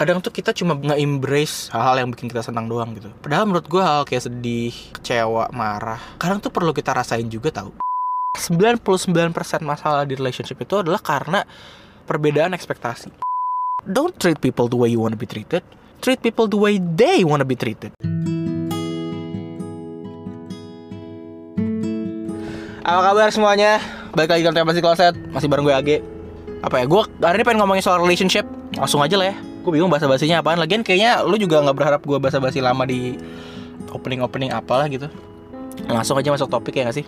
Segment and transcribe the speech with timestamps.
[0.00, 3.12] kadang tuh kita cuma nge-embrace hal-hal yang bikin kita senang doang gitu.
[3.20, 7.76] Padahal menurut gue hal kayak sedih kecewa marah kadang tuh perlu kita rasain juga tau.
[8.32, 8.80] 99%
[9.60, 11.44] masalah di relationship itu adalah karena
[12.08, 13.12] perbedaan ekspektasi.
[13.84, 15.60] Don't treat people the way you want to be treated.
[16.00, 17.92] Treat people the way they want to be treated.
[22.88, 23.84] Apa kabar semuanya?
[24.16, 25.12] Balik lagi ke Masih Kloset.
[25.28, 25.96] Masih bareng gue Age
[26.64, 28.48] Apa ya, gue hari ini pengen ngomongin soal relationship.
[28.80, 30.56] Langsung aja lah ya Gue bingung bahasa basinya apaan.
[30.56, 33.16] Lagian kayaknya lu juga gak berharap gue bahasa basi lama di
[33.90, 35.10] Opening-opening apalah gitu.
[35.90, 37.06] Langsung aja masuk topik ya gak sih?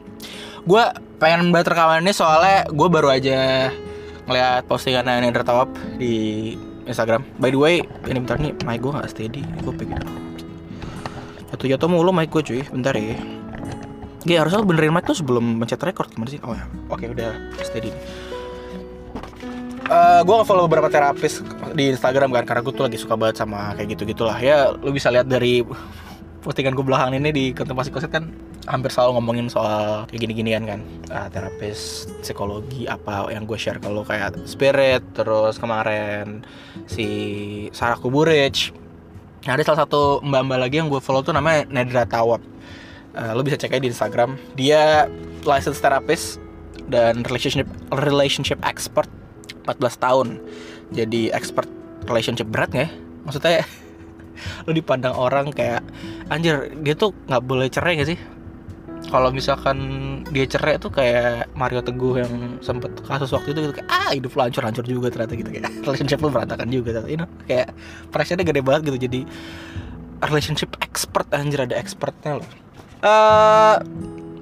[0.66, 0.82] Gue
[1.22, 3.70] pengen buat rekaman ini soalnya Gue baru aja
[4.26, 7.22] ngeliat postingan Nedra Tawab di Instagram.
[7.38, 7.76] By the way,
[8.10, 9.42] ini bentar nih mic gue gak steady.
[9.62, 10.02] Gue pengen
[11.54, 12.62] Jatuh-jatuh mulu mic gue cuy.
[12.66, 13.14] Bentar ya.
[14.22, 16.40] Gue harusnya benerin mic tuh sebelum mencet record gimana sih?
[16.42, 17.30] Oh ya, oke udah
[17.62, 17.94] steady.
[19.92, 21.44] Uh, gue nge-follow beberapa terapis
[21.76, 24.88] di Instagram kan karena gue tuh lagi suka banget sama kayak gitu gitulah ya lu
[24.88, 25.60] bisa lihat dari
[26.40, 28.32] postingan gue belakang ini di kontemplasi koset kan
[28.64, 30.80] hampir selalu ngomongin soal kayak gini-ginian kan.
[31.12, 36.40] Uh, terapis psikologi apa yang gue share kalau kayak spirit terus kemarin
[36.88, 37.06] si
[37.76, 38.72] Sarah Kuburich.
[39.44, 42.40] Nah, ada salah satu mbak-mbak lagi yang gue follow tuh namanya Nedra Tawab
[43.12, 44.40] uh, lo bisa cek aja di Instagram.
[44.56, 45.10] Dia
[45.44, 46.40] licensed therapist
[46.88, 49.10] dan relationship relationship expert
[49.64, 50.28] 14 tahun.
[50.92, 51.68] Jadi expert
[52.06, 52.90] relationship berat nggak ya?
[53.24, 53.62] Maksudnya
[54.66, 55.84] lo dipandang orang kayak
[56.28, 58.18] anjir dia tuh nggak boleh cerai gak sih?
[59.02, 59.78] Kalau misalkan
[60.30, 62.32] dia cerai tuh kayak Mario Teguh yang
[62.62, 63.74] sempet kasus waktu itu gitu.
[63.82, 65.50] Kayak ah hidup lo hancur hancur juga ternyata gitu.
[65.50, 67.10] Kayak relationship lo berantakan juga ternyata.
[67.10, 67.74] You know kayak
[68.14, 68.98] pressure-nya gede banget gitu.
[69.10, 69.20] Jadi
[70.22, 72.48] relationship expert anjir ada expertnya loh.
[73.02, 73.82] Uh,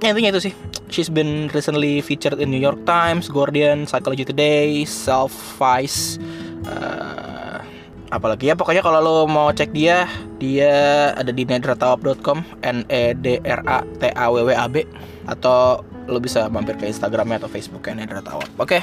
[0.01, 0.55] ya intinya itu sih
[0.89, 6.19] she's been recently featured in New York Times, Guardian, Psychology Today, Self Vice,
[6.67, 7.63] uh,
[8.11, 10.09] apalagi ya pokoknya kalau lo mau cek dia
[10.43, 10.73] dia
[11.15, 14.83] ada di nedratawab.com n e d r a t a w w a b
[15.31, 18.51] atau lo bisa mampir ke Instagramnya atau Facebooknya Nedratawab.
[18.59, 18.83] Oke,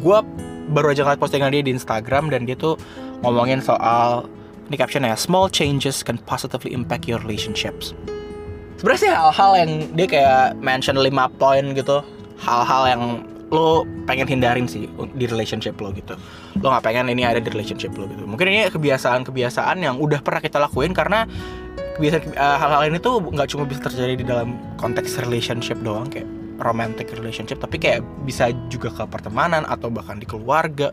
[0.00, 0.18] gue
[0.72, 2.80] baru aja ngeliat postingan dia di Instagram dan dia tuh
[3.20, 4.24] ngomongin soal
[4.72, 7.92] ini captionnya small changes can positively impact your relationships
[8.76, 12.04] sebenarnya sih hal-hal yang dia kayak mention 5 poin gitu
[12.36, 13.02] hal-hal yang
[13.46, 16.18] lo pengen hindarin sih di relationship lo gitu.
[16.58, 18.26] Lo nggak pengen ini ada di relationship lo gitu.
[18.26, 21.30] Mungkin ini kebiasaan-kebiasaan yang udah pernah kita lakuin karena
[21.96, 26.26] kebiasaan uh, hal-hal ini tuh nggak cuma bisa terjadi di dalam konteks relationship doang kayak
[26.58, 30.90] romantic relationship tapi kayak bisa juga ke pertemanan atau bahkan di keluarga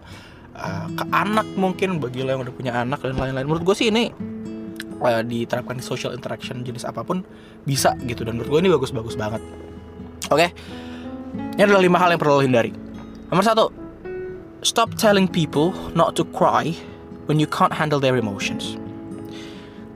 [0.54, 3.50] uh, ke anak mungkin bagi lo yang udah punya anak dan lain-lain.
[3.50, 4.14] Menurut gue sih ini
[5.04, 7.22] uh, diterapkan di social interaction jenis apa pun
[7.68, 8.24] bisa gitu.
[8.24, 9.44] Dan menurut gue ini bagus-bagus banget.
[10.32, 10.50] Oke.
[10.50, 10.50] Okay?
[11.34, 12.72] ini adalah lima hal yang perlu hindari.
[13.30, 13.66] Nomor satu
[14.62, 16.74] stop telling people not to cry
[17.26, 18.78] when you can't handle their emotions.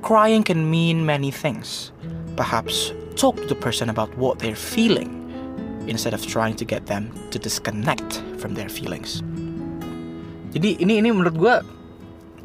[0.01, 1.91] Crying can mean many things.
[2.37, 5.09] Perhaps talk to the person about what they're feeling
[5.89, 9.25] instead of trying to get them to disconnect from their feelings.
[10.53, 11.55] Jadi ini ini menurut gue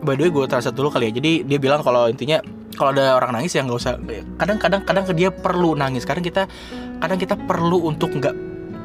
[0.03, 1.23] by the way gue translate dulu kali ya.
[1.23, 2.43] Jadi dia bilang kalau intinya
[2.75, 3.95] kalau ada orang nangis ya nggak usah
[4.37, 6.03] kadang-kadang kadang dia perlu nangis.
[6.03, 6.51] Kadang kita
[6.99, 8.35] kadang kita perlu untuk nggak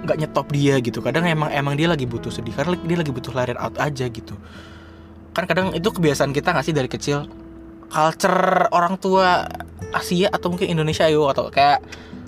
[0.08, 1.02] nggak nyetop dia gitu.
[1.02, 2.54] Kadang emang emang dia lagi butuh sedih.
[2.54, 4.38] Karena dia lagi butuh lari out aja gitu.
[5.34, 7.26] Kan kadang itu kebiasaan kita nggak sih dari kecil?
[7.90, 9.48] Culture orang tua
[9.96, 11.82] Asia atau mungkin Indonesia yo atau kayak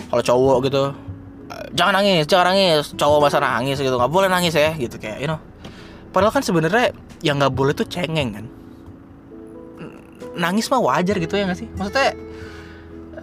[0.08, 0.82] kalau cowok gitu
[1.76, 2.90] jangan nangis jangan nangis.
[2.98, 5.38] Cowok masa nangis gitu nggak boleh nangis ya gitu kayak you know.
[6.10, 6.90] Padahal kan sebenarnya
[7.22, 8.46] yang nggak boleh tuh cengeng kan
[10.40, 11.68] nangis mah wajar gitu ya gak sih?
[11.76, 12.16] Maksudnya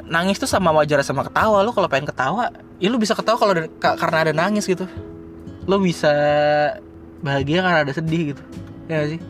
[0.08, 1.66] nangis tuh sama wajar sama ketawa.
[1.66, 4.86] Lo kalau pengen ketawa ya lo bisa ketawa kalau karena ada nangis gitu.
[5.66, 6.14] Lo bisa
[7.26, 8.44] bahagia karena ada sedih gitu.
[8.86, 9.22] Ya gak sih?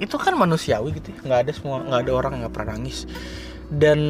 [0.00, 1.18] Itu kan manusiawi gitu ya.
[1.22, 3.04] nggak ada semua nggak ada orang yang nggak pernah nangis.
[3.68, 4.00] Dan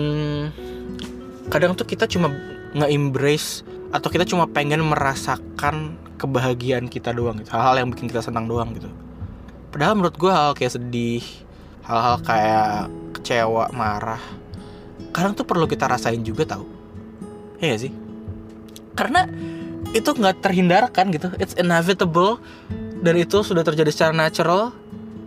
[1.50, 2.32] kadang tuh kita cuma
[2.72, 7.52] nge-embrace atau kita cuma pengen merasakan kebahagiaan kita doang gitu.
[7.52, 8.88] Hal-hal yang bikin kita senang doang gitu.
[9.68, 11.24] Padahal menurut gue hal kayak sedih
[11.92, 12.88] hal-hal kayak
[13.20, 14.40] kecewa marah
[15.12, 16.64] kadang tuh perlu kita rasain juga tau.
[17.60, 17.92] Ya gak sih?
[18.96, 19.28] Karena
[19.92, 21.28] itu nggak terhindarkan gitu.
[21.36, 22.40] It's inevitable
[23.04, 24.72] dan itu sudah terjadi secara natural.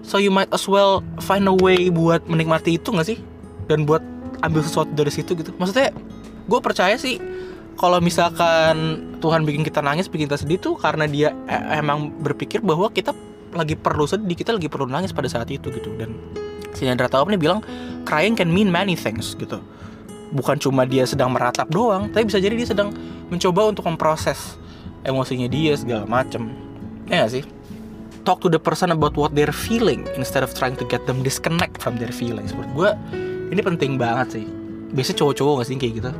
[0.02, 3.18] So you might as well find a way buat menikmati itu nggak sih?
[3.70, 4.02] Dan buat
[4.42, 5.54] ambil sesuatu dari situ gitu.
[5.58, 5.94] Maksudnya
[6.46, 7.22] gue percaya sih
[7.78, 12.62] kalau misalkan Tuhan bikin kita nangis bikin kita sedih tuh karena dia e emang berpikir
[12.62, 13.12] bahwa kita
[13.56, 15.90] lagi perlu sedih kita lagi perlu nangis pada saat itu gitu.
[15.98, 16.14] Dan
[16.76, 17.64] si Nendra Tawab ini bilang
[18.04, 19.64] crying can mean many things gitu.
[20.36, 22.92] Bukan cuma dia sedang meratap doang tapi bisa jadi dia sedang
[23.32, 24.60] mencoba untuk memproses
[25.08, 26.52] emosinya dia segala macem.
[27.08, 27.44] Ya gak sih?
[28.26, 31.78] Talk to the person about what they're feeling instead of trying to get them disconnect
[31.80, 32.52] from their feelings.
[32.54, 32.90] Menurut gue
[33.54, 34.46] ini penting banget sih.
[34.92, 36.12] Biasanya cowok-cowok gak sih kayak gitu?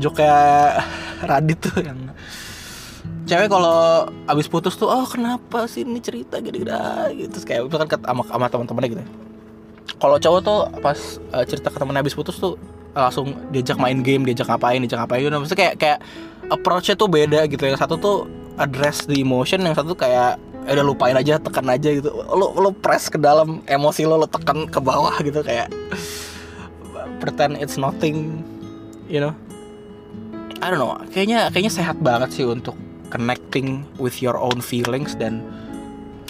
[0.00, 0.86] Jok kayak
[1.28, 1.98] Radit tuh yang
[3.26, 6.74] cewek kalau abis putus tuh oh kenapa sih ini cerita gini-gini
[7.26, 9.04] gitu kayak itu kan sama, sama teman-temannya gitu
[9.98, 10.98] kalau cowok tuh pas
[11.34, 12.58] uh, cerita ke temen abis putus tuh
[12.92, 15.32] langsung diajak main game diajak ngapain diajak ngapain gitu.
[15.32, 15.98] Maksudnya kayak kayak
[16.52, 17.62] approachnya tuh beda gitu.
[17.64, 18.16] Yang satu tuh
[18.60, 20.36] address the emotion yang satu kayak
[20.68, 22.12] eh, udah lupain aja tekan aja gitu.
[22.12, 25.72] Lo lo press ke dalam emosi lo lo tekan ke bawah gitu kayak
[27.22, 28.42] pretend it's nothing
[29.08, 29.34] you know?
[30.62, 30.94] I don't know.
[31.10, 32.78] Kayaknya kayaknya sehat banget sih untuk
[33.10, 35.42] connecting with your own feelings dan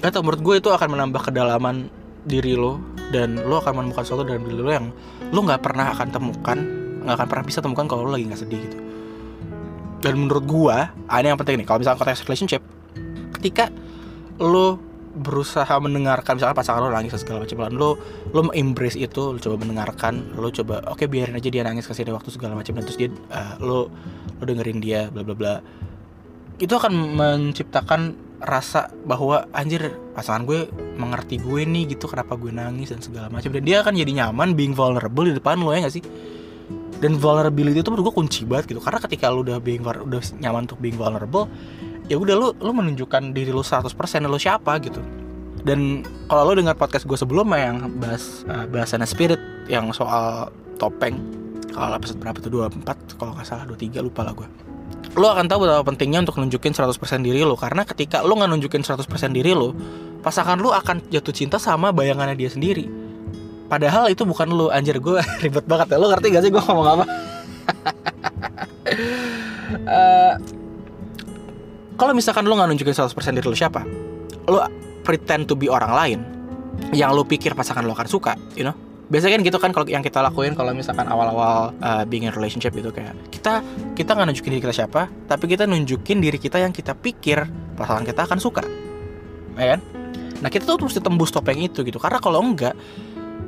[0.02, 1.86] atau menurut gue itu akan menambah kedalaman
[2.22, 2.78] diri lo
[3.10, 4.86] dan lo akan menemukan sesuatu dalam diri lo yang
[5.34, 6.58] lo nggak pernah akan temukan
[7.02, 8.78] nggak akan pernah bisa temukan kalau lo lagi nggak sedih gitu.
[10.02, 12.62] Dan menurut gua ini yang penting nih kalau misalnya konteks relationship
[13.38, 13.70] ketika
[14.38, 14.78] lo
[15.12, 18.00] berusaha mendengarkan misalnya pasangan lo nangis segala macam lo
[18.32, 22.08] lo embrace itu lo coba mendengarkan lo coba oke okay, biarin aja dia nangis kasih
[22.08, 23.92] dia waktu segala macam dan terus dia uh, lo
[24.40, 25.54] lo dengerin dia bla bla bla.
[26.56, 30.66] Itu akan menciptakan rasa bahwa anjir pasangan gue
[30.98, 33.54] mengerti gue nih gitu kenapa gue nangis dan segala macam.
[33.54, 36.04] Dan dia akan jadi nyaman being vulnerable di depan lo ya gak sih?
[36.98, 38.80] Dan vulnerability itu menurut gue kunci banget gitu.
[38.82, 41.46] Karena ketika lo udah being udah nyaman untuk being vulnerable
[42.10, 43.88] ya udah lo lo menunjukkan diri lo 100%
[44.26, 44.98] lo siapa gitu.
[45.62, 49.38] Dan kalau lo dengar podcast gue sebelumnya yang bahas uh, bahasannya spirit
[49.70, 50.50] yang soal
[50.82, 51.42] topeng
[51.72, 52.50] kalau episode berapa tuh?
[52.50, 54.71] 24 kalau nggak salah 23 lupa lah gue
[55.12, 57.56] lo akan tahu betapa pentingnya untuk nunjukin 100% diri lo.
[57.56, 59.04] Karena ketika lo nggak nunjukin 100%
[59.36, 59.76] diri lo
[60.22, 62.88] pasangan lo akan jatuh cinta sama bayangannya dia sendiri.
[63.68, 64.72] Padahal itu bukan lo.
[64.72, 65.96] Anjir gue ribet banget ya.
[66.00, 67.04] Lo ngerti gak sih gue ngomong apa?
[69.84, 70.34] Uh,
[72.00, 73.84] kalau misalkan lo nggak nunjukin 100% diri lo siapa?
[74.48, 74.64] Lo
[75.04, 76.20] pretend to be orang lain.
[76.96, 80.04] Yang lo pikir pasangan lo akan suka you know biasanya kan gitu kan kalau yang
[80.04, 83.60] kita lakuin kalau misalkan awal-awal uh, being in relationship itu kayak kita
[83.92, 87.44] kita nggak nunjukin diri kita siapa tapi kita nunjukin diri kita yang kita pikir
[87.74, 88.62] pasangan kita akan suka.
[89.58, 89.80] Ya kan?
[90.40, 91.98] Nah kita tuh mesti tembus topeng itu gitu.
[92.00, 92.72] Karena kalau enggak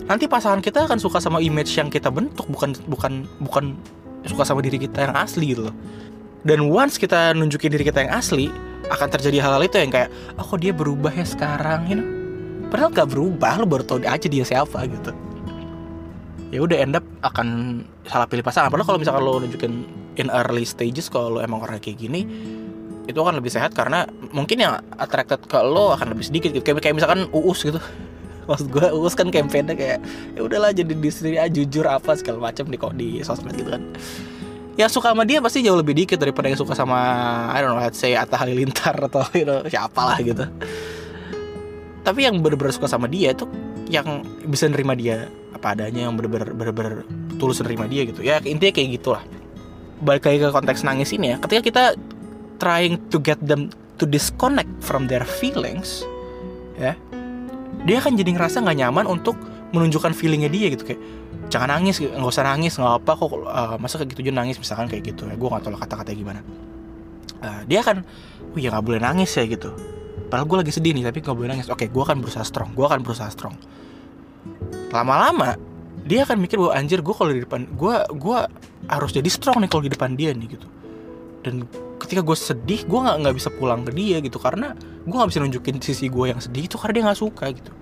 [0.04, 3.64] nanti pasangan kita akan suka sama image yang kita bentuk bukan bukan bukan
[4.28, 5.76] suka sama diri kita yang asli gitu loh.
[6.44, 8.52] Dan once kita nunjukin diri kita yang asli
[8.92, 11.80] akan terjadi hal-hal itu yang kayak oh kok dia berubah ya sekarang?
[11.88, 12.08] You know?
[12.68, 15.14] Padahal gak berubah lo baru tau aja dia siapa gitu
[16.54, 18.70] ya udah end up akan salah pilih pasangan.
[18.70, 19.72] Padahal kalau misalkan lo nunjukin
[20.14, 22.22] in early stages kalau lo emang orang kayak gini
[23.04, 26.62] itu akan lebih sehat karena mungkin yang attracted ke lo akan lebih sedikit gitu.
[26.62, 27.82] Kayak, kayak misalkan uus gitu.
[28.48, 29.98] Maksud gue uus kan campaignnya kayak
[30.38, 33.74] ya udahlah jadi di sini aja jujur apa segala macam di kok di sosmed gitu
[33.74, 33.82] kan.
[34.78, 36.98] Yang suka sama dia pasti jauh lebih dikit daripada yang suka sama
[37.50, 40.46] I don't know let's say Atta Halilintar atau you know, siapa lah gitu.
[42.06, 43.48] Tapi yang bener-bener suka sama dia itu
[43.90, 45.26] yang bisa nerima dia
[45.64, 47.08] apa adanya yang bener-bener
[47.40, 48.20] tulus nerima dia gitu.
[48.20, 49.24] Ya intinya kayak gitulah.
[50.04, 51.36] Balik lagi ke konteks nangis ini ya.
[51.40, 51.84] Ketika kita
[52.60, 56.04] trying to get them to disconnect from their feelings
[56.76, 56.98] ya
[57.88, 59.40] dia akan jadi ngerasa nggak nyaman untuk
[59.72, 60.84] menunjukkan feelingnya dia gitu.
[60.84, 61.00] Kayak
[61.48, 63.28] jangan nangis nggak usah nangis nggak apa kok.
[63.32, 64.60] Uh, masa kayak gitu juga nangis?
[64.60, 65.34] Misalkan kayak gitu ya.
[65.40, 66.44] Gue nggak tahu kata-kata gimana.
[67.40, 68.04] Uh, dia akan
[68.52, 69.72] oh ya nggak boleh nangis ya gitu.
[70.28, 71.72] Padahal gue lagi sedih nih tapi nggak boleh nangis.
[71.72, 73.56] Oke gue akan berusaha strong gue akan berusaha strong
[74.94, 75.58] lama-lama
[76.04, 78.38] dia akan mikir bahwa anjir gue kalau di depan gue gue
[78.92, 80.68] harus jadi strong nih kalau di depan dia nih gitu.
[81.40, 81.64] Dan
[81.96, 84.36] ketika gue sedih gue nggak nggak bisa pulang ke dia gitu.
[84.36, 87.72] Karena gue nggak bisa nunjukin sisi gue yang sedih itu karena dia nggak suka gitu.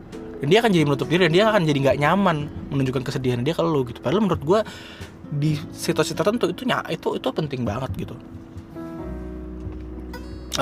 [0.43, 2.37] Dan dia akan jadi menutup diri dan dia akan jadi nggak nyaman
[2.71, 3.99] menunjukkan kesedihan dia kalau gitu.
[3.99, 4.61] Padahal menurut gue
[5.33, 8.15] di situasi tertentu itu itu itu penting banget gitu.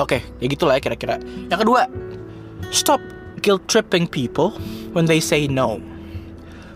[0.01, 1.21] Oke ya gitulah ya kira-kira.
[1.45, 1.85] Yang kedua
[2.73, 3.01] stop
[3.45, 4.57] guilt tripping people
[4.97, 5.77] when they say no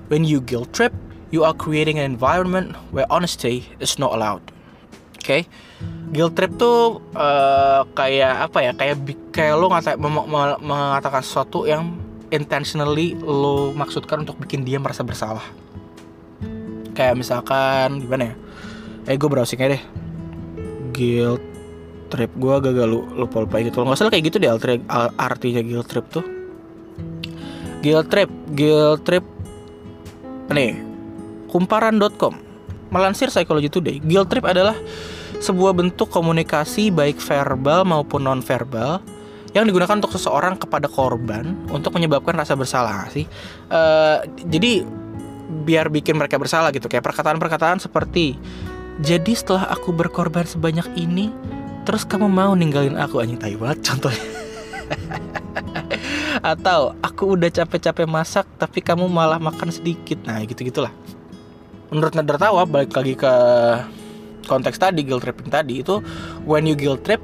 [0.05, 0.93] When you guilt trip,
[1.33, 4.45] you are creating an environment where honesty is not allowed.
[5.17, 5.41] Oke, okay?
[6.13, 8.71] guilt trip tuh uh, kayak apa ya?
[8.77, 8.95] Kayak
[9.33, 9.97] kayak lo ngata,
[10.61, 11.97] mengatakan sesuatu yang
[12.29, 15.43] intentionally lo maksudkan untuk bikin dia merasa bersalah.
[16.93, 18.33] Kayak misalkan gimana ya?
[19.09, 19.83] Eh gue browsing aja deh.
[20.93, 21.41] Guilt
[22.13, 23.81] trip gue gagal lupa lupa gitu.
[23.81, 24.53] Nggak salah kayak gitu deh
[25.17, 26.25] artinya guilt trip tuh.
[27.81, 29.34] Guilt trip, guilt trip
[30.51, 30.77] Nih,
[31.49, 32.37] kumparan.com
[32.93, 34.77] melansir Psychology Today, guilt trip adalah
[35.41, 39.01] sebuah bentuk komunikasi baik verbal maupun non-verbal
[39.57, 43.25] yang digunakan untuk seseorang kepada korban untuk menyebabkan rasa bersalah sih.
[43.71, 44.85] Uh, jadi
[45.65, 48.37] biar bikin mereka bersalah gitu kayak perkataan-perkataan seperti
[49.01, 51.29] jadi setelah aku berkorban sebanyak ini
[51.85, 54.25] terus kamu mau ninggalin aku anjing tai banget contohnya
[56.39, 60.19] atau aku udah capek-capek masak tapi kamu malah makan sedikit.
[60.25, 60.91] Nah gitu gitulah
[61.93, 63.33] menurut Nadar Tawa balik lagi ke
[64.45, 66.01] konteks tadi guilt tripping tadi itu
[66.45, 67.21] when you guilt trip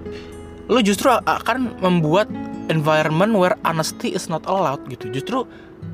[0.71, 2.31] lu justru akan membuat
[2.71, 5.11] environment where honesty is not allowed gitu.
[5.11, 5.43] Justru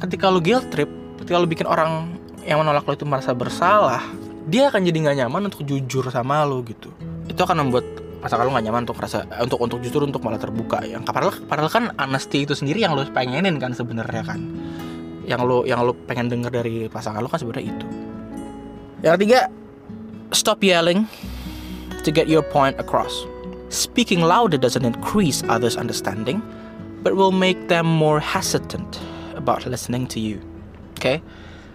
[0.04, 2.14] ketika lu guilt trip ketika lu bikin orang
[2.46, 4.06] yang menolak lu itu merasa bersalah
[4.48, 6.94] dia akan jadi nggak nyaman untuk jujur sama lu gitu.
[7.28, 7.84] Itu akan membuat
[8.20, 11.70] pasangan lu nggak nyaman untuk rasa untuk untuk justru untuk malah terbuka yang padahal padahal
[11.70, 14.40] kan honesty itu sendiri yang lu pengenin kan sebenarnya kan
[15.28, 17.88] yang lu yang lu pengen denger dari pasangan lu kan sebenarnya itu
[19.06, 19.40] yang ketiga
[20.34, 21.06] stop yelling
[22.02, 23.28] to get your point across
[23.70, 26.42] Speaking louder doesn't increase others' understanding,
[27.04, 29.00] but will make them more hesitant
[29.36, 30.40] about listening to you.
[30.96, 31.20] Oke?
[31.20, 31.22] Okay?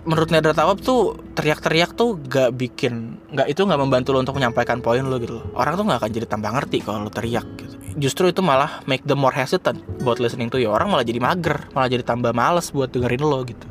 [0.02, 4.82] Menurut Nedra Tawab tuh teriak-teriak tuh gak bikin, gak itu gak membantu lo untuk menyampaikan
[4.82, 5.46] poin lo gitu loh.
[5.54, 7.74] Orang tuh gak akan jadi tambah ngerti kalau lo teriak gitu.
[8.02, 10.74] Justru itu malah make them more hesitant buat listening to you.
[10.74, 13.66] Orang malah jadi mager, malah jadi tambah males buat dengerin lo gitu.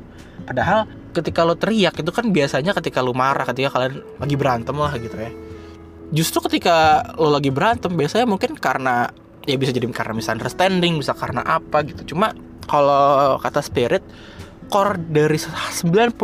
[0.47, 4.95] Padahal ketika lo teriak itu kan biasanya ketika lo marah, ketika kalian lagi berantem lah
[4.95, 5.31] gitu ya
[6.11, 9.07] justru ketika lo lagi berantem biasanya mungkin karena
[9.47, 12.35] ya bisa jadi karena misunderstanding bisa karena apa gitu cuma
[12.67, 14.03] kalau kata spirit
[14.71, 16.15] core dari 99%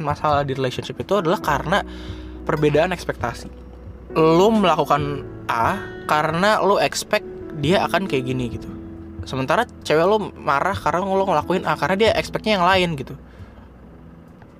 [0.00, 1.84] masalah di relationship itu adalah karena
[2.48, 3.52] perbedaan ekspektasi.
[4.16, 5.76] Lo melakukan A
[6.08, 7.28] karena lo expect
[7.60, 8.66] dia akan kayak gini gitu.
[9.28, 13.14] Sementara cewek lo marah karena lo ngelakuin A karena dia expectnya yang lain gitu.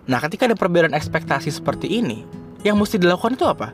[0.07, 2.23] Nah ketika ada perbedaan ekspektasi seperti ini
[2.63, 3.73] yang mesti dilakukan itu apa?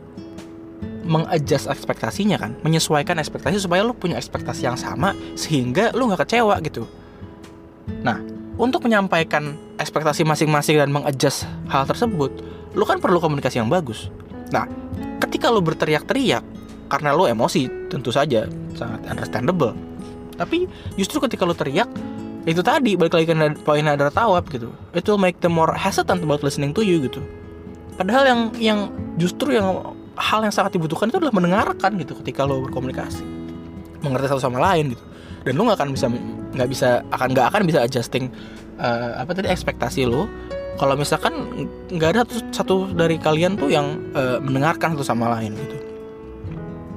[1.03, 6.63] Mengadjust ekspektasinya kan menyesuaikan ekspektasi supaya lo punya ekspektasi yang sama sehingga lo nggak kecewa
[6.63, 6.87] gitu.
[8.07, 12.31] Nah untuk menyampaikan ekspektasi masing-masing dan mengadjust hal tersebut
[12.73, 14.09] lo kan perlu komunikasi yang bagus.
[14.53, 14.69] Nah
[15.21, 16.45] ketika lo berteriak-teriak
[16.89, 19.73] karena lo emosi tentu saja sangat understandable.
[20.37, 21.89] Tapi justru ketika lo teriak
[22.43, 26.19] itu tadi balik lagi ke poin ada tawab gitu it will make them more hesitant
[26.27, 27.23] about listening to you gitu.
[27.97, 28.79] Padahal yang yang
[29.21, 33.25] justru yang hal yang sangat dibutuhkan itu adalah mendengarkan gitu ketika lo berkomunikasi
[34.03, 35.05] mengerti satu sama lain gitu.
[35.47, 36.07] Dan lo nggak akan bisa
[36.53, 38.29] nggak bisa akan nggak akan bisa adjusting
[38.77, 40.29] uh, apa tadi ekspektasi lo
[40.81, 41.35] kalau misalkan
[41.93, 45.77] nggak ada satu dari kalian tuh yang uh, mendengarkan satu sama lain gitu.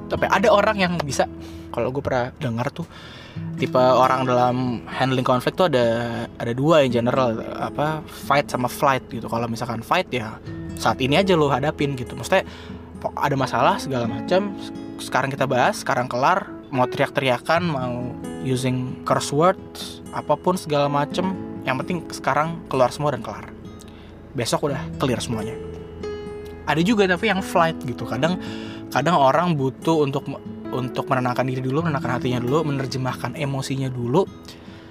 [0.06, 1.28] Tapi ada orang yang bisa.
[1.74, 2.88] Kalau gue pernah dengar tuh
[3.60, 9.04] tipe orang dalam handling konflik tuh ada ada dua yang general apa fight sama flight
[9.12, 9.28] gitu.
[9.28, 10.40] Kalau misalkan fight ya
[10.80, 12.16] saat ini aja lo hadapin gitu.
[12.16, 12.48] Maksudnya
[13.12, 14.56] ada masalah segala macam.
[14.96, 18.16] Sekarang kita bahas sekarang kelar mau teriak-teriakan mau
[18.46, 21.34] using curse words apa pun segala macam
[21.66, 23.50] yang penting sekarang keluar semua dan kelar.
[24.38, 25.58] Besok udah clear semuanya.
[26.70, 28.06] Ada juga tapi yang flight gitu.
[28.06, 28.38] Kadang
[28.94, 30.30] kadang orang butuh untuk
[30.70, 34.26] untuk menenangkan diri dulu menenangkan hatinya dulu menerjemahkan emosinya dulu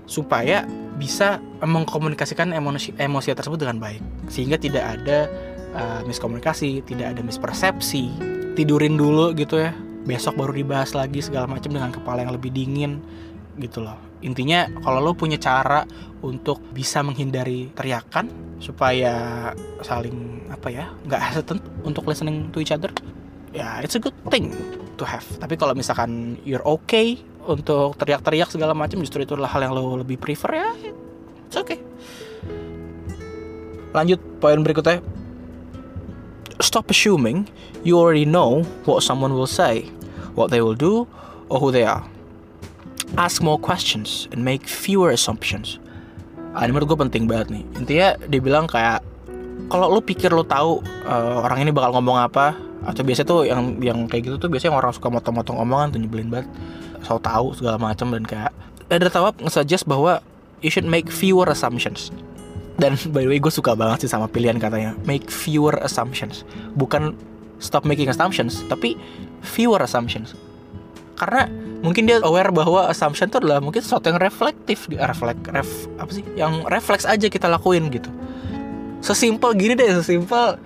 [0.05, 0.63] supaya
[0.95, 4.03] bisa mengkomunikasikan emosi emosi tersebut dengan baik.
[4.27, 5.31] Sehingga tidak ada
[5.75, 8.11] uh, miskomunikasi, tidak ada mispersepsi.
[8.55, 9.75] Tidurin dulu gitu ya.
[10.05, 13.01] Besok baru dibahas lagi segala macam dengan kepala yang lebih dingin
[13.59, 13.97] gitu loh.
[14.23, 15.85] Intinya kalau lo punya cara
[16.23, 19.51] untuk bisa menghindari teriakan supaya
[19.83, 22.89] saling apa ya nggak hesitant untuk listening to each other
[23.53, 24.49] ya it's a good thing
[24.97, 29.69] to have tapi kalau misalkan you're okay untuk teriak-teriak segala macam justru itu adalah hal
[29.69, 30.69] yang lo lebih prefer ya
[31.45, 31.77] it's okay
[33.93, 35.03] lanjut poin berikutnya
[36.63, 37.47] stop assuming
[37.83, 39.85] you already know what someone will say,
[40.33, 41.07] what they will do,
[41.49, 42.03] or who they are.
[43.13, 45.77] Ask more questions and make fewer assumptions.
[46.57, 47.63] Ah, ini menurut gue penting banget nih.
[47.77, 49.05] Intinya dia bilang kayak
[49.69, 53.77] kalau lu pikir lu tahu uh, orang ini bakal ngomong apa atau biasa tuh yang
[53.81, 56.49] yang kayak gitu tuh biasanya orang suka motong-motong omongan tuh nyebelin banget.
[57.05, 58.51] So tahu segala macam dan kayak
[58.89, 60.21] ada tawab nge-suggest bahwa
[60.65, 62.09] you should make fewer assumptions
[62.75, 66.43] dan by the way gue suka banget sih sama pilihan katanya make fewer assumptions
[66.75, 67.15] bukan
[67.63, 68.99] stop making assumptions tapi
[69.39, 70.35] fewer assumptions
[71.15, 71.47] karena
[71.85, 76.25] mungkin dia aware bahwa assumption itu adalah mungkin sesuatu yang reflektif reflek ref apa sih?
[76.33, 78.09] Yang refleks aja kita lakuin gitu.
[79.05, 80.57] Sesimpel gini deh sesimpel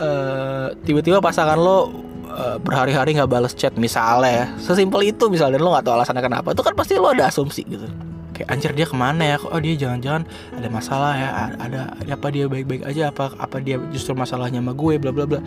[0.00, 1.92] uh, tiba-tiba pasangan lo
[2.32, 4.46] uh, berhari-hari nggak balas chat misalnya ya.
[4.56, 6.56] Sesimpel itu misalnya lo nggak tahu alasannya kenapa.
[6.56, 7.84] Itu kan pasti lo ada asumsi gitu.
[8.32, 9.36] Kayak anjir dia ke mana ya?
[9.44, 10.24] Oh dia jangan-jangan
[10.56, 11.28] ada masalah ya?
[11.60, 13.12] Ada, ada apa dia baik-baik aja?
[13.12, 14.96] Apa apa dia justru masalahnya sama gue?
[14.96, 15.44] Bla bla bla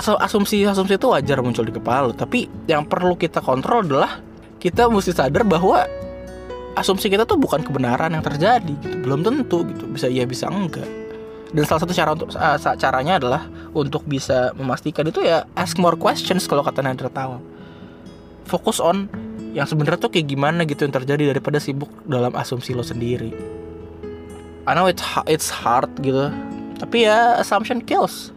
[0.00, 4.20] so, asumsi asumsi itu wajar muncul di kepala tapi yang perlu kita kontrol adalah
[4.60, 5.88] kita mesti sadar bahwa
[6.76, 8.96] asumsi kita tuh bukan kebenaran yang terjadi gitu.
[9.02, 9.84] belum tentu gitu.
[9.90, 10.86] Bisa iya bisa enggak.
[11.50, 13.42] Dan salah satu cara untuk uh, caranya adalah
[13.74, 17.42] untuk bisa memastikan itu ya ask more questions kalau kata Nadra tahu
[18.46, 19.10] fokus on
[19.50, 23.34] yang sebenarnya tuh kayak gimana gitu yang terjadi daripada sibuk dalam asumsi lo sendiri.
[24.68, 26.30] I know it's it's hard gitu.
[26.78, 28.30] Tapi ya assumption kills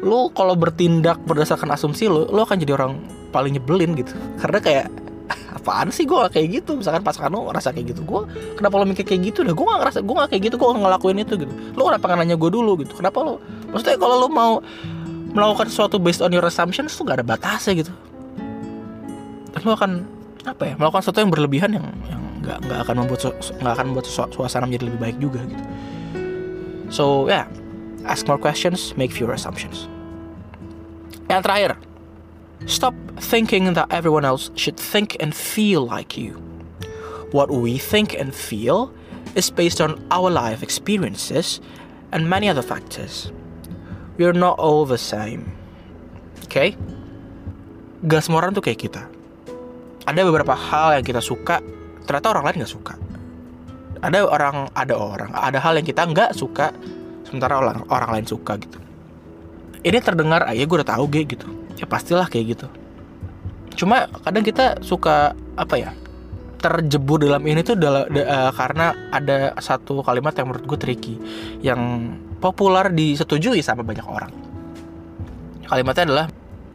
[0.00, 2.96] lo kalau bertindak berdasarkan asumsi lo lo akan jadi orang
[3.30, 4.16] paling nyebelin gitu.
[4.40, 4.86] Karena kayak
[5.54, 6.80] apaan sih gue kayak gitu?
[6.80, 8.20] Misalkan pasangan lo ngerasa kayak gitu gue
[8.56, 9.44] kenapa lo mikir kayak gitu?
[9.44, 11.52] Dah gue gak ngerasa gue gak kayak gitu gue gak ngelakuin itu gitu.
[11.76, 12.92] Lo kenapa gak nanya gue dulu gitu?
[12.96, 13.38] Kenapa lo
[13.70, 14.52] maksudnya kalau lo mau
[15.30, 17.92] melakukan sesuatu based on your assumptions tuh gak ada batasnya gitu.
[19.52, 19.92] Dan lo akan
[20.48, 23.20] apa ya melakukan sesuatu yang berlebihan yang yang nggak nggak akan membuat
[23.60, 25.64] nggak akan membuat suasana menjadi lebih baik juga gitu.
[26.88, 27.44] So yeah
[28.06, 29.88] ask more questions make fewer assumptions.
[31.28, 31.72] Yang terakhir
[32.68, 36.36] stop thinking that everyone else should think and feel like you.
[37.32, 38.92] What we think and feel
[39.34, 41.60] is based on our life experiences
[42.12, 43.30] and many other factors.
[44.18, 45.54] We're not all the same.
[46.50, 46.74] Okay?
[48.04, 49.02] Gak semua orang tuh kayak kita.
[50.04, 51.62] Ada beberapa hal yang kita suka
[52.04, 52.94] ternyata orang lain nggak suka.
[54.00, 55.30] Ada orang ada orang.
[55.30, 56.74] Ada hal yang kita nggak suka
[57.30, 58.82] sementara orang orang lain suka gitu.
[59.86, 61.46] Ini terdengar aja gue udah tahu gue gitu.
[61.78, 62.66] Ya pastilah kayak gitu.
[63.78, 65.90] Cuma kadang kita suka apa ya
[66.60, 71.14] terjebur dalam ini tuh dalam, da, uh, karena ada satu kalimat yang menurut gue tricky
[71.64, 74.28] yang populer disetujui sama banyak orang.
[75.64, 76.26] Kalimatnya adalah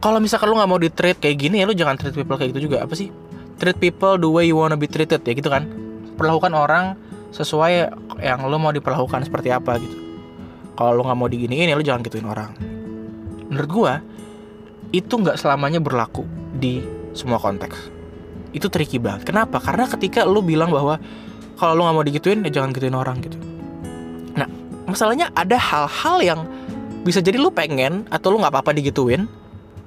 [0.02, 2.56] kalau misalkan lu nggak mau di treat kayak gini ya lu jangan treat people kayak
[2.56, 2.82] gitu juga.
[2.82, 3.12] Apa sih?
[3.62, 5.68] Treat people the way you wanna be treated ya gitu kan.
[6.18, 6.98] Perlakukan orang
[7.30, 7.92] sesuai
[8.24, 10.05] yang lo mau diperlakukan seperti apa gitu
[10.76, 12.52] kalau lo nggak mau diginiin ya lo jangan gituin orang.
[13.48, 13.94] Menurut gua
[14.92, 16.84] itu nggak selamanya berlaku di
[17.16, 17.90] semua konteks.
[18.52, 19.26] Itu tricky banget.
[19.26, 19.58] Kenapa?
[19.58, 21.00] Karena ketika lo bilang bahwa
[21.56, 23.40] kalau lo nggak mau digituin ya jangan gituin orang gitu.
[24.36, 24.46] Nah
[24.84, 26.40] masalahnya ada hal-hal yang
[27.02, 29.24] bisa jadi lo pengen atau lo nggak apa-apa digituin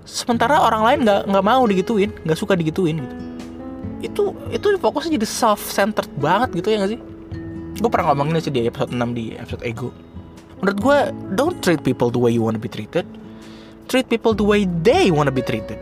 [0.09, 3.15] sementara orang lain nggak nggak mau digituin nggak suka digituin gitu.
[4.01, 6.99] Itu itu fokusnya jadi self centered banget gitu ya gak sih?
[7.79, 9.91] Gue pernah ngomongin sih di episode 6 di episode ego
[10.59, 10.97] menurut gue
[11.35, 13.07] don't treat people the way you wanna be treated.
[13.89, 15.79] Treat people the way they wanna be treated.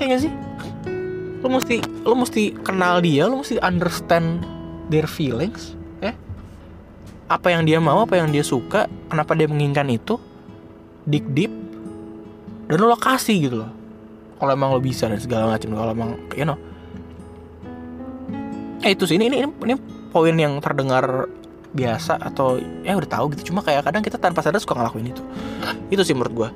[0.00, 0.32] Ya gak sih?
[1.42, 4.46] Lo mesti lo mesti kenal dia lo mesti understand
[4.88, 6.14] their feelings ya.
[7.26, 10.16] Apa yang dia mau apa yang dia suka kenapa dia menginginkan itu
[11.04, 11.52] deep deep
[12.70, 13.72] dan lo kasih gitu loh.
[14.38, 16.58] Kalau emang lo bisa dan segala macam kalau emang you know.
[18.82, 19.74] Eh itu sih ini ini ini
[20.10, 21.30] poin yang terdengar
[21.72, 23.52] biasa atau ya udah tahu gitu.
[23.52, 25.22] Cuma kayak kadang kita tanpa sadar suka ngelakuin itu.
[25.88, 26.50] Itu sih menurut gue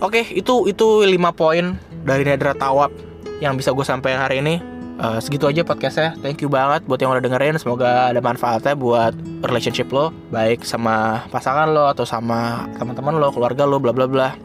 [0.00, 2.90] oke itu itu lima poin dari Nedra Tawab
[3.38, 4.56] yang bisa gue sampaikan hari ini.
[5.00, 6.12] Uh, segitu aja podcastnya.
[6.20, 7.56] Thank you banget buat yang udah dengerin.
[7.56, 13.64] Semoga ada manfaatnya buat relationship lo baik sama pasangan lo atau sama teman-teman lo keluarga
[13.64, 14.36] lo bla bla bla.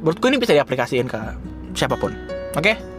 [0.00, 1.20] Menurut gue ini bisa diaplikasikan ke
[1.76, 2.16] siapa pun.
[2.56, 2.72] Oke.
[2.72, 2.97] Okay?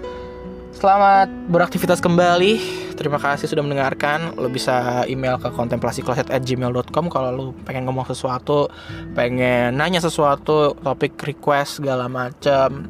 [0.79, 2.55] Selamat beraktivitas kembali.
[2.95, 4.31] Terima kasih sudah mendengarkan.
[4.39, 8.71] Lo bisa email ke kontemplasicloset@gmail.com kalau lo pengen ngomong sesuatu,
[9.11, 12.87] pengen nanya sesuatu, topik request segala macam,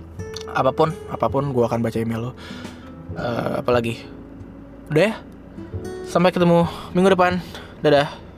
[0.54, 2.32] apa pun, apa pun gue akan baca email lo.
[3.18, 4.06] Uh, apalagi.
[4.94, 5.14] Udah ya?
[6.06, 7.42] Sampai ketemu minggu depan.
[7.82, 8.29] Dadah.